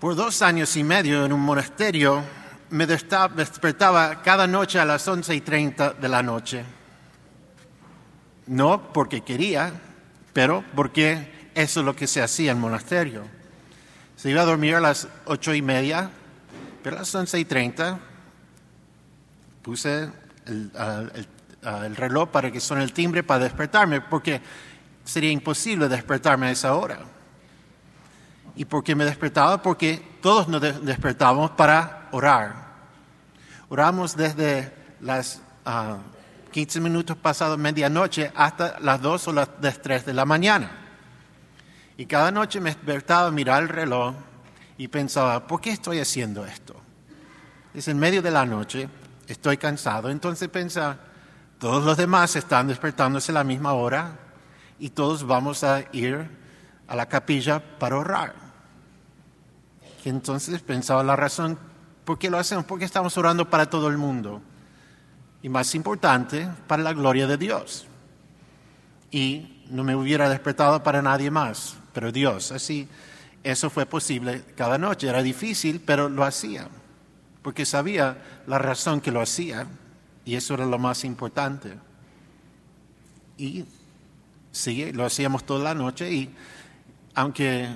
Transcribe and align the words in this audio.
Por 0.00 0.14
dos 0.14 0.42
años 0.42 0.76
y 0.76 0.84
medio 0.84 1.24
en 1.24 1.32
un 1.32 1.40
monasterio 1.40 2.22
me 2.68 2.86
despertaba 2.86 4.20
cada 4.22 4.46
noche 4.46 4.78
a 4.78 4.84
las 4.84 5.08
once 5.08 5.34
y 5.34 5.40
treinta 5.40 5.94
de 5.94 6.08
la 6.08 6.22
noche. 6.22 6.64
No 8.46 8.92
porque 8.92 9.22
quería, 9.22 9.72
pero 10.34 10.62
porque 10.74 11.50
eso 11.54 11.80
es 11.80 11.86
lo 11.86 11.96
que 11.96 12.06
se 12.06 12.22
hacía 12.22 12.50
en 12.50 12.58
el 12.58 12.60
monasterio. 12.60 13.22
Se 14.16 14.30
iba 14.30 14.42
a 14.42 14.44
dormir 14.44 14.74
a 14.74 14.80
las 14.80 15.08
ocho 15.24 15.54
y 15.54 15.62
media, 15.62 16.10
pero 16.82 16.96
a 16.96 16.98
las 17.00 17.14
once 17.14 17.38
y 17.38 17.46
treinta 17.46 17.98
puse 19.62 20.10
el, 20.44 20.70
el 21.62 21.96
reloj 21.96 22.28
para 22.28 22.52
que 22.52 22.60
suene 22.60 22.84
el 22.84 22.92
timbre 22.92 23.22
para 23.22 23.44
despertarme, 23.44 24.02
porque 24.02 24.42
sería 25.06 25.30
imposible 25.30 25.88
despertarme 25.88 26.48
a 26.48 26.50
esa 26.50 26.74
hora. 26.74 26.98
¿Y 28.56 28.64
por 28.64 28.82
qué 28.82 28.94
me 28.94 29.04
despertaba? 29.04 29.60
Porque 29.60 30.02
todos 30.22 30.48
nos 30.48 30.62
despertábamos 30.82 31.50
para 31.50 32.08
orar. 32.10 32.66
Oramos 33.68 34.16
desde 34.16 34.72
las 35.00 35.42
15 36.52 36.78
ah, 36.78 36.82
minutos 36.82 37.18
pasados 37.18 37.58
medianoche 37.58 38.32
hasta 38.34 38.80
las 38.80 39.02
2 39.02 39.28
o 39.28 39.32
las 39.34 39.48
3 39.60 40.06
de 40.06 40.14
la 40.14 40.24
mañana. 40.24 40.70
Y 41.98 42.06
cada 42.06 42.30
noche 42.30 42.58
me 42.60 42.70
despertaba 42.70 43.28
a 43.28 43.30
mirar 43.30 43.62
el 43.62 43.68
reloj 43.68 44.14
y 44.78 44.88
pensaba, 44.88 45.46
¿por 45.46 45.60
qué 45.60 45.70
estoy 45.70 46.00
haciendo 46.00 46.46
esto? 46.46 46.74
Es 47.74 47.88
en 47.88 47.98
medio 47.98 48.22
de 48.22 48.30
la 48.30 48.46
noche, 48.46 48.88
estoy 49.26 49.58
cansado. 49.58 50.08
Entonces 50.08 50.48
pensaba, 50.48 50.96
todos 51.58 51.84
los 51.84 51.98
demás 51.98 52.34
están 52.36 52.68
despertándose 52.68 53.32
a 53.32 53.34
la 53.34 53.44
misma 53.44 53.74
hora 53.74 54.18
y 54.78 54.90
todos 54.90 55.26
vamos 55.26 55.62
a 55.62 55.84
ir 55.92 56.30
a 56.88 56.96
la 56.96 57.06
capilla 57.06 57.60
para 57.78 57.98
orar 57.98 58.45
entonces 60.08 60.62
pensaba 60.62 61.02
la 61.02 61.16
razón, 61.16 61.58
¿por 62.04 62.18
qué 62.18 62.30
lo 62.30 62.38
hacemos? 62.38 62.64
Porque 62.64 62.84
estamos 62.84 63.18
orando 63.18 63.50
para 63.50 63.68
todo 63.68 63.88
el 63.88 63.98
mundo. 63.98 64.40
Y 65.42 65.48
más 65.48 65.74
importante, 65.74 66.48
para 66.68 66.82
la 66.82 66.92
gloria 66.92 67.26
de 67.26 67.36
Dios. 67.36 67.86
Y 69.10 69.64
no 69.68 69.82
me 69.82 69.96
hubiera 69.96 70.28
despertado 70.28 70.82
para 70.82 71.02
nadie 71.02 71.30
más, 71.30 71.76
pero 71.92 72.12
Dios. 72.12 72.52
Así, 72.52 72.88
eso 73.42 73.68
fue 73.68 73.84
posible 73.84 74.44
cada 74.54 74.78
noche. 74.78 75.08
Era 75.08 75.22
difícil, 75.22 75.80
pero 75.84 76.08
lo 76.08 76.22
hacía. 76.22 76.68
Porque 77.42 77.66
sabía 77.66 78.42
la 78.46 78.58
razón 78.58 79.00
que 79.00 79.10
lo 79.10 79.20
hacía. 79.20 79.66
Y 80.24 80.36
eso 80.36 80.54
era 80.54 80.66
lo 80.66 80.78
más 80.78 81.04
importante. 81.04 81.74
Y 83.38 83.64
sí, 84.52 84.92
lo 84.92 85.04
hacíamos 85.04 85.44
toda 85.44 85.64
la 85.64 85.74
noche. 85.74 86.12
Y 86.12 86.34
aunque 87.14 87.68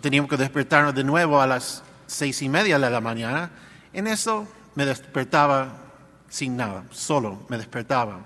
teníamos 0.00 0.30
que 0.30 0.36
despertarnos 0.36 0.94
de 0.94 1.04
nuevo 1.04 1.40
a 1.40 1.46
las 1.46 1.82
seis 2.06 2.42
y 2.42 2.48
media 2.48 2.78
de 2.78 2.90
la 2.90 3.00
mañana, 3.00 3.50
en 3.92 4.06
eso 4.06 4.46
me 4.74 4.84
despertaba 4.86 5.72
sin 6.28 6.56
nada, 6.56 6.84
solo 6.90 7.46
me 7.48 7.58
despertaba. 7.58 8.20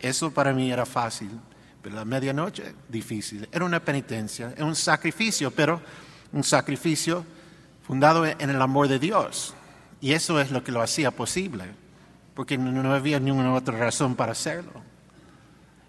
Eso 0.00 0.32
para 0.32 0.52
mí 0.52 0.70
era 0.70 0.86
fácil, 0.86 1.30
pero 1.80 1.94
la 1.96 2.04
medianoche 2.04 2.74
difícil. 2.88 3.48
Era 3.52 3.64
una 3.64 3.80
penitencia, 3.80 4.52
era 4.56 4.64
un 4.64 4.76
sacrificio, 4.76 5.50
pero 5.50 5.80
un 6.32 6.44
sacrificio 6.44 7.24
fundado 7.86 8.26
en 8.26 8.50
el 8.50 8.60
amor 8.60 8.88
de 8.88 8.98
Dios. 8.98 9.54
Y 10.00 10.12
eso 10.12 10.40
es 10.40 10.50
lo 10.50 10.64
que 10.64 10.72
lo 10.72 10.82
hacía 10.82 11.10
posible, 11.10 11.64
porque 12.34 12.58
no 12.58 12.92
había 12.92 13.20
ninguna 13.20 13.54
otra 13.54 13.78
razón 13.78 14.16
para 14.16 14.32
hacerlo. 14.32 14.82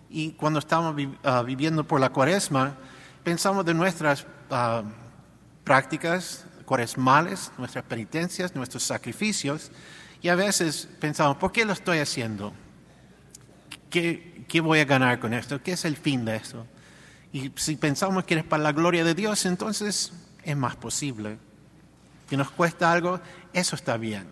Y 0.10 0.34
cuando 0.34 0.60
estábamos 0.60 1.02
ah, 1.24 1.42
viviendo 1.42 1.84
por 1.84 2.00
la 2.00 2.10
cuaresma, 2.10 2.76
pensamos 3.24 3.66
de 3.66 3.74
nuestras 3.74 4.28
Ah, 4.56 4.84
prácticas 5.64 6.46
cuaresmales, 6.66 7.52
nuestras 7.58 7.84
penitencias, 7.86 8.54
nuestros 8.54 8.84
sacrificios, 8.84 9.72
y 10.22 10.30
a 10.30 10.36
veces 10.36 10.88
pensamos, 11.00 11.38
¿por 11.38 11.52
qué 11.52 11.66
lo 11.66 11.74
estoy 11.74 11.98
haciendo? 11.98 12.54
¿Qué, 13.90 14.46
¿Qué, 14.48 14.62
voy 14.62 14.78
a 14.78 14.86
ganar 14.86 15.20
con 15.20 15.34
esto? 15.34 15.60
¿Qué 15.64 15.72
es 15.72 15.86
el 15.86 15.98
fin 15.98 16.24
de 16.24 16.36
esto? 16.36 16.68
Y 17.32 17.52
si 17.56 17.78
pensamos 17.78 18.26
que 18.26 18.36
es 18.36 18.44
para 18.44 18.62
la 18.62 18.74
gloria 18.74 19.04
de 19.04 19.16
Dios, 19.16 19.44
entonces 19.48 20.14
es 20.44 20.56
más 20.56 20.76
posible. 20.76 21.40
Si 22.30 22.38
nos 22.38 22.52
cuesta 22.52 22.92
algo, 22.92 23.20
eso 23.54 23.76
está 23.76 23.98
bien. 23.98 24.28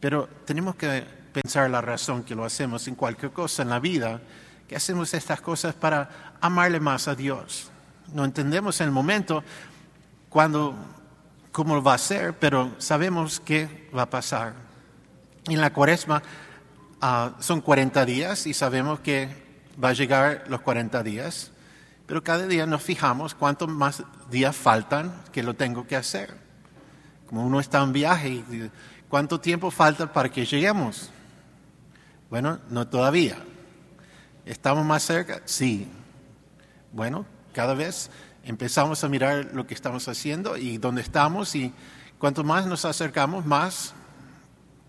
Pero 0.00 0.28
tenemos 0.44 0.74
que 0.74 1.04
pensar 1.32 1.70
la 1.70 1.80
razón 1.80 2.24
que 2.24 2.34
lo 2.34 2.44
hacemos 2.44 2.88
en 2.88 2.96
cualquier 2.96 3.30
cosa 3.30 3.62
en 3.62 3.68
la 3.68 3.78
vida, 3.78 4.20
que 4.66 4.74
hacemos 4.74 5.14
estas 5.14 5.40
cosas 5.40 5.72
para 5.76 6.34
amarle 6.40 6.80
más 6.80 7.06
a 7.06 7.14
Dios 7.14 7.70
no 8.12 8.24
entendemos 8.24 8.80
en 8.80 8.86
el 8.86 8.92
momento 8.92 9.42
cuándo, 10.28 10.74
cómo 11.52 11.82
va 11.82 11.94
a 11.94 11.98
ser, 11.98 12.38
pero 12.38 12.72
sabemos 12.78 13.40
qué 13.40 13.88
va 13.96 14.02
a 14.02 14.10
pasar. 14.10 14.54
En 15.46 15.60
la 15.60 15.72
cuaresma 15.72 16.22
ah, 17.00 17.32
son 17.40 17.60
40 17.60 18.04
días 18.04 18.46
y 18.46 18.54
sabemos 18.54 19.00
que 19.00 19.28
va 19.82 19.90
a 19.90 19.92
llegar 19.92 20.44
los 20.48 20.60
40 20.60 21.02
días, 21.02 21.50
pero 22.06 22.22
cada 22.22 22.46
día 22.46 22.66
nos 22.66 22.82
fijamos 22.82 23.34
cuántos 23.34 23.68
más 23.68 24.02
días 24.30 24.56
faltan 24.56 25.12
que 25.32 25.42
lo 25.42 25.54
tengo 25.54 25.86
que 25.86 25.96
hacer. 25.96 26.34
Como 27.28 27.46
uno 27.46 27.60
está 27.60 27.82
en 27.82 27.92
viaje 27.92 28.44
cuánto 29.08 29.40
tiempo 29.40 29.70
falta 29.70 30.12
para 30.12 30.28
que 30.28 30.44
lleguemos. 30.44 31.10
Bueno, 32.28 32.58
no 32.70 32.86
todavía. 32.88 33.38
¿Estamos 34.44 34.84
más 34.84 35.02
cerca? 35.02 35.42
Sí. 35.44 35.88
Bueno, 36.92 37.26
cada 37.52 37.74
vez 37.74 38.10
empezamos 38.44 39.04
a 39.04 39.08
mirar 39.08 39.50
lo 39.52 39.66
que 39.66 39.74
estamos 39.74 40.08
haciendo 40.08 40.56
y 40.56 40.78
dónde 40.78 41.02
estamos 41.02 41.54
y 41.54 41.72
cuanto 42.18 42.44
más 42.44 42.66
nos 42.66 42.84
acercamos, 42.84 43.44
más 43.46 43.94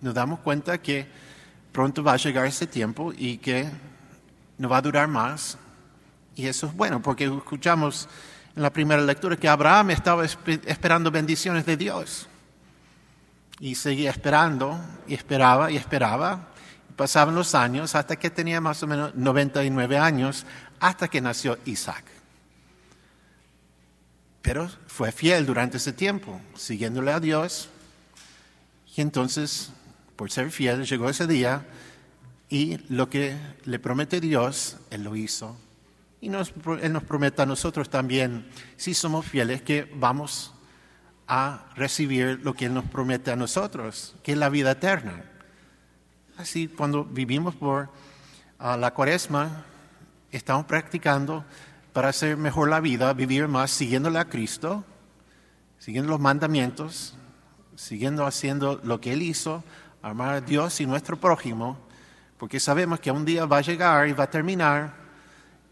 nos 0.01 0.13
damos 0.13 0.39
cuenta 0.39 0.77
que 0.79 1.07
pronto 1.71 2.03
va 2.03 2.13
a 2.13 2.17
llegar 2.17 2.45
ese 2.45 2.67
tiempo 2.67 3.13
y 3.15 3.37
que 3.37 3.69
no 4.57 4.69
va 4.69 4.77
a 4.77 4.81
durar 4.81 5.07
más. 5.07 5.57
Y 6.35 6.47
eso 6.47 6.67
es 6.67 6.75
bueno, 6.75 7.01
porque 7.01 7.25
escuchamos 7.25 8.07
en 8.55 8.63
la 8.63 8.71
primera 8.71 9.01
lectura 9.01 9.37
que 9.37 9.47
Abraham 9.47 9.91
estaba 9.91 10.25
esperando 10.25 11.11
bendiciones 11.11 11.65
de 11.65 11.77
Dios. 11.77 12.27
Y 13.59 13.75
seguía 13.75 14.09
esperando, 14.09 14.79
y 15.07 15.13
esperaba, 15.13 15.71
y 15.71 15.77
esperaba. 15.77 16.47
pasaban 16.95 17.33
los 17.33 17.55
años 17.55 17.95
hasta 17.95 18.15
que 18.15 18.29
tenía 18.29 18.61
más 18.61 18.83
o 18.83 18.87
menos 18.87 19.15
99 19.15 19.97
años, 19.97 20.45
hasta 20.79 21.07
que 21.07 21.21
nació 21.21 21.57
Isaac. 21.65 22.20
Pero 24.41 24.69
fue 24.87 25.11
fiel 25.11 25.45
durante 25.45 25.77
ese 25.77 25.93
tiempo, 25.93 26.41
siguiéndole 26.55 27.11
a 27.11 27.19
Dios. 27.19 27.69
Y 28.95 29.01
entonces, 29.01 29.71
por 30.15 30.31
ser 30.31 30.51
fiel, 30.51 30.85
llegó 30.85 31.09
ese 31.09 31.27
día 31.27 31.65
y 32.49 32.77
lo 32.89 33.09
que 33.09 33.37
le 33.63 33.79
promete 33.79 34.19
Dios, 34.19 34.77
Él 34.89 35.03
lo 35.03 35.15
hizo. 35.15 35.57
Y 36.19 36.27
Él 36.27 36.93
nos 36.93 37.03
promete 37.03 37.41
a 37.41 37.45
nosotros 37.45 37.89
también, 37.89 38.47
si 38.77 38.93
somos 38.93 39.25
fieles, 39.25 39.61
que 39.61 39.89
vamos 39.95 40.53
a 41.27 41.65
recibir 41.75 42.41
lo 42.43 42.53
que 42.53 42.65
Él 42.65 42.73
nos 42.73 42.85
promete 42.85 43.31
a 43.31 43.35
nosotros, 43.35 44.15
que 44.21 44.33
es 44.33 44.37
la 44.37 44.49
vida 44.49 44.71
eterna. 44.71 45.23
Así, 46.37 46.67
cuando 46.67 47.05
vivimos 47.05 47.55
por 47.55 47.89
ah, 48.59 48.75
la 48.75 48.93
cuaresma, 48.93 49.63
estamos 50.31 50.65
practicando 50.65 51.45
para 51.93 52.09
hacer 52.09 52.37
mejor 52.37 52.69
la 52.69 52.79
vida, 52.79 53.13
vivir 53.13 53.47
más 53.47 53.71
siguiéndole 53.71 54.19
a 54.19 54.25
Cristo, 54.25 54.83
siguiendo 55.77 56.11
los 56.11 56.19
mandamientos, 56.19 57.15
siguiendo 57.75 58.25
haciendo 58.25 58.79
lo 58.83 59.01
que 59.01 59.13
Él 59.13 59.21
hizo, 59.21 59.63
amar 60.01 60.35
a 60.35 60.41
Dios 60.41 60.79
y 60.79 60.85
nuestro 60.85 61.17
prójimo, 61.17 61.77
porque 62.37 62.59
sabemos 62.59 62.99
que 62.99 63.11
un 63.11 63.25
día 63.25 63.45
va 63.45 63.57
a 63.57 63.61
llegar 63.61 64.07
y 64.07 64.13
va 64.13 64.25
a 64.25 64.29
terminar 64.29 64.93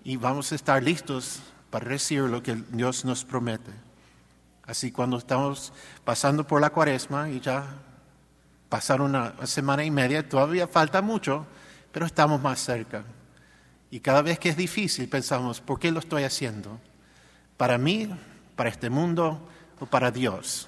y 0.03 0.17
vamos 0.17 0.51
a 0.51 0.55
estar 0.55 0.81
listos 0.81 1.39
para 1.69 1.85
recibir 1.85 2.23
lo 2.23 2.43
que 2.43 2.55
Dios 2.71 3.05
nos 3.05 3.23
promete. 3.23 3.71
Así 4.65 4.91
cuando 4.91 5.17
estamos 5.17 5.73
pasando 6.03 6.45
por 6.45 6.61
la 6.61 6.69
cuaresma 6.69 7.29
y 7.29 7.39
ya 7.39 7.65
pasaron 8.69 9.15
una 9.15 9.47
semana 9.47 9.83
y 9.83 9.91
media, 9.91 10.27
todavía 10.27 10.67
falta 10.67 11.01
mucho, 11.01 11.45
pero 11.91 12.05
estamos 12.05 12.41
más 12.41 12.59
cerca. 12.59 13.03
Y 13.91 13.99
cada 13.99 14.21
vez 14.21 14.39
que 14.39 14.49
es 14.49 14.57
difícil 14.57 15.09
pensamos, 15.09 15.61
¿por 15.61 15.79
qué 15.79 15.91
lo 15.91 15.99
estoy 15.99 16.23
haciendo? 16.23 16.79
¿Para 17.57 17.77
mí, 17.77 18.09
para 18.55 18.69
este 18.69 18.89
mundo 18.89 19.47
o 19.79 19.85
para 19.85 20.11
Dios? 20.11 20.67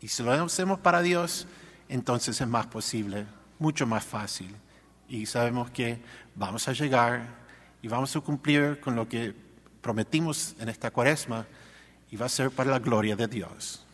Y 0.00 0.08
si 0.08 0.22
lo 0.22 0.32
hacemos 0.32 0.78
para 0.80 1.02
Dios, 1.02 1.46
entonces 1.88 2.40
es 2.40 2.48
más 2.48 2.66
posible, 2.66 3.26
mucho 3.58 3.86
más 3.86 4.04
fácil. 4.04 4.54
Y 5.08 5.26
sabemos 5.26 5.70
que 5.70 6.00
vamos 6.34 6.68
a 6.68 6.72
llegar 6.72 7.26
y 7.80 7.88
vamos 7.88 8.14
a 8.14 8.20
cumplir 8.20 8.80
con 8.80 8.94
lo 8.94 9.08
que 9.08 9.34
prometimos 9.80 10.54
en 10.58 10.68
esta 10.68 10.90
cuaresma 10.90 11.46
y 12.10 12.16
va 12.16 12.26
a 12.26 12.28
ser 12.28 12.50
para 12.50 12.70
la 12.70 12.78
gloria 12.78 13.16
de 13.16 13.26
Dios. 13.26 13.84